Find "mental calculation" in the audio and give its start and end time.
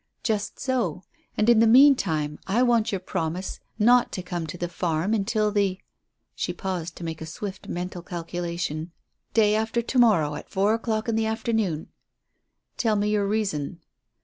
7.67-8.93